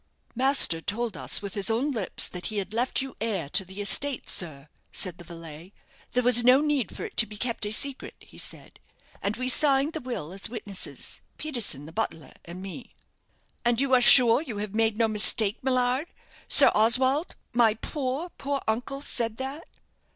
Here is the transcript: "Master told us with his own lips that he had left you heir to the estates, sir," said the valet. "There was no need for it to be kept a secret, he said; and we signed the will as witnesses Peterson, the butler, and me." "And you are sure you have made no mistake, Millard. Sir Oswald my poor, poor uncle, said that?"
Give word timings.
"Master 0.33 0.81
told 0.81 1.15
us 1.15 1.43
with 1.43 1.53
his 1.53 1.69
own 1.69 1.91
lips 1.91 2.27
that 2.27 2.47
he 2.47 2.57
had 2.57 2.73
left 2.73 3.03
you 3.03 3.15
heir 3.21 3.47
to 3.49 3.63
the 3.63 3.81
estates, 3.83 4.31
sir," 4.31 4.67
said 4.91 5.19
the 5.19 5.23
valet. 5.23 5.73
"There 6.13 6.23
was 6.23 6.43
no 6.43 6.59
need 6.59 6.95
for 6.95 7.05
it 7.05 7.15
to 7.17 7.27
be 7.27 7.37
kept 7.37 7.67
a 7.67 7.71
secret, 7.71 8.15
he 8.19 8.39
said; 8.39 8.79
and 9.21 9.37
we 9.37 9.47
signed 9.47 9.93
the 9.93 10.01
will 10.01 10.31
as 10.31 10.49
witnesses 10.49 11.21
Peterson, 11.37 11.85
the 11.85 11.91
butler, 11.91 12.31
and 12.45 12.63
me." 12.63 12.95
"And 13.63 13.79
you 13.79 13.93
are 13.93 14.01
sure 14.01 14.41
you 14.41 14.57
have 14.57 14.73
made 14.73 14.97
no 14.97 15.07
mistake, 15.07 15.63
Millard. 15.63 16.07
Sir 16.47 16.71
Oswald 16.73 17.35
my 17.53 17.75
poor, 17.75 18.29
poor 18.39 18.59
uncle, 18.67 19.01
said 19.01 19.37
that?" 19.37 19.67